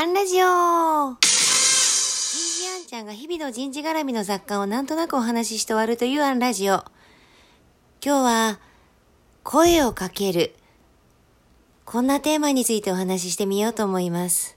[0.00, 6.84] アンラジオ人事アンちゃんが日々の人事絡みの雑貨をなんとなくお話しして終わるというアンラジオ。
[8.02, 8.60] 今日は、
[9.42, 10.54] 声をかける。
[11.84, 14.56] こんなテーマについてお話ししてみようと思います。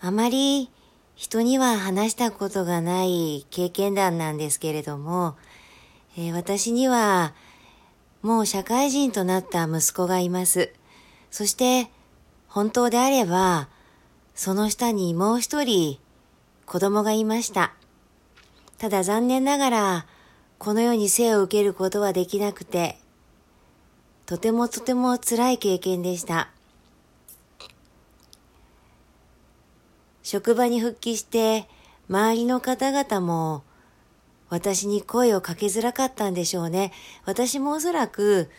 [0.00, 0.70] あまり
[1.16, 5.34] 人には話したことがない経験談なんですけれども、
[6.16, 7.34] えー、私には
[8.22, 10.72] もう社会人となった息子がいます。
[11.32, 11.90] そして、
[12.52, 13.70] 本当であれば、
[14.34, 15.98] その下にもう一人
[16.66, 17.72] 子供がいました。
[18.76, 20.06] ただ残念ながら、
[20.58, 22.98] この世に生を受けることはできなくて、
[24.26, 26.50] とてもとても辛い経験でした。
[30.22, 31.66] 職場に復帰して、
[32.10, 33.64] 周りの方々も
[34.50, 36.92] 私に声をかけづらかったんでしょうね。
[37.24, 38.50] 私もおそらく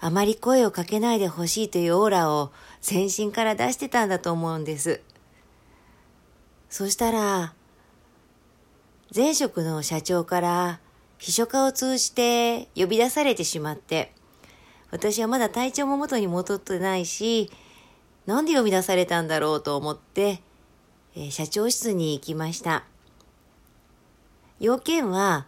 [0.00, 5.00] あまり声をかけないでほしいというオーラを全身から出してたんだと思うんです。
[6.70, 7.54] そしたら、
[9.14, 10.80] 前職の社長から
[11.16, 14.12] 秘書課を通じて呼び出されてしまって、
[14.90, 17.50] 私はまだ体調も元に戻ってないし、
[18.26, 20.42] なんで呼び出されたんだろうと思って、
[21.16, 22.84] え、社長室に行きました。
[24.60, 25.46] 要件は、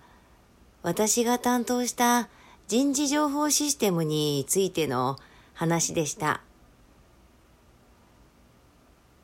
[0.83, 2.29] 私が担当した
[2.71, 5.19] 人事情報システムについての
[5.55, 6.41] 話でした。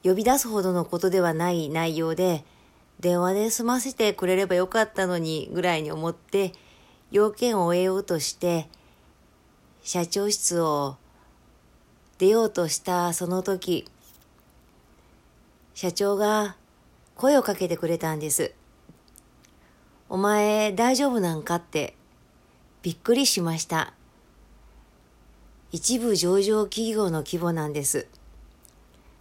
[0.03, 2.45] 呼び出すほどのことではない内容で、
[2.99, 6.55] 電話で済ませてくれればよかったのにぐらいに思って、
[7.13, 8.69] 要件を終えようとして、
[9.85, 10.97] 社長室を
[12.19, 13.89] 出ようとしたその時、
[15.73, 16.57] 社長が
[17.15, 18.53] 声をかけてくれたんです。
[20.09, 21.55] お前大丈夫なんか？
[21.55, 21.95] って
[22.87, 23.95] びっくりしました。
[25.73, 28.07] 一部上場企業の規模なんです。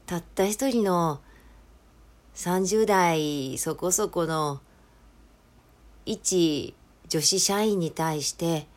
[0.05, 1.19] たった一人の
[2.36, 4.61] 30代そこそこの
[6.05, 6.75] 一
[7.08, 8.67] 女子社員に対して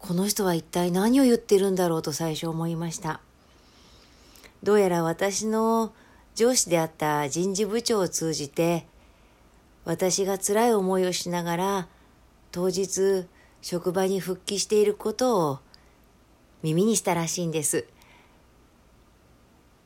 [0.00, 3.20] この人は一体何を言ってるんだろうと最初思いました。
[4.64, 5.92] どうやら私の
[6.34, 8.86] 上司であった人事部長を通じて
[9.84, 11.88] 私が辛い思いをしながら
[12.50, 13.28] 当日
[13.62, 15.60] 職場に復帰していることを
[16.62, 17.86] 耳にしたらしいんです。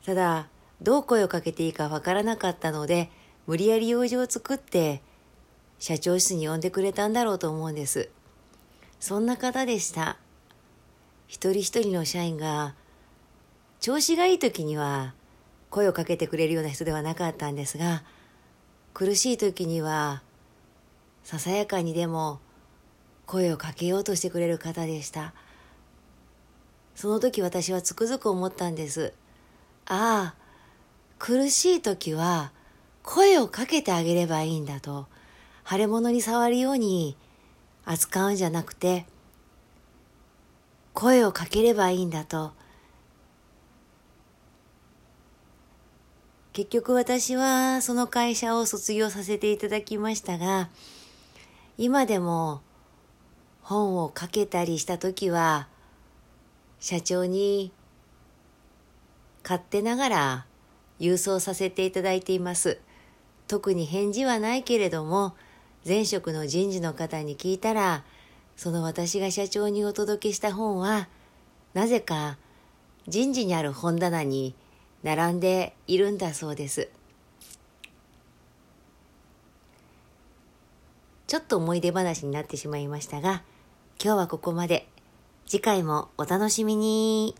[0.05, 0.49] ただ、
[0.81, 3.09] どう声をかけていいかわからなかったので、
[3.45, 5.01] 無理やり用事を作って
[5.79, 8.09] 社長室に呼んでくれたんだろうと思うんです。
[8.99, 10.17] そんな方でした。
[11.27, 12.73] 一人一人の社員が
[13.79, 15.13] 調子がいい時には
[15.69, 18.03] 声をかけてくれるような人ではなかったんですが、
[18.93, 20.23] 苦しい時には
[21.23, 22.39] ささやかにでも
[23.27, 25.33] 声をかけようとしてくれる方でした。
[26.95, 29.13] その時私はつくづく思ったんです。
[29.85, 30.35] ああ、
[31.19, 32.51] 苦しい時は
[33.03, 35.07] 声をかけてあげればいいんだと。
[35.69, 37.17] 腫れ物に触るように
[37.85, 39.05] 扱うんじゃなくて、
[40.93, 42.53] 声をかければいいんだと。
[46.53, 50.69] 結局私はその会社を卒業させていただきましたが、
[51.77, 52.61] 今でも
[53.67, 55.67] 本をかけたりした時は、
[56.79, 57.73] 社長に
[59.43, 60.45] 勝手ながら
[61.01, 62.79] 郵送させていただいています。
[63.45, 65.35] 特に返事はないけれども、
[65.85, 68.05] 前職の人事の方に聞いたら、
[68.55, 71.09] その私が社長にお届けした本は、
[71.73, 72.37] なぜか
[73.09, 74.55] 人事にある本棚に
[75.03, 76.89] 並んでいるんだそうです。
[81.27, 83.43] ちょっと思い出話になってしまいましたが、
[83.99, 84.87] 今日はここまで。
[85.47, 87.33] 次回もお楽しみに。